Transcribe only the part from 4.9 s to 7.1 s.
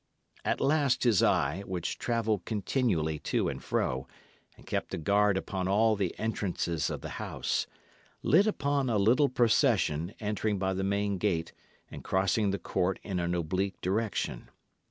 a guard upon all the entrances of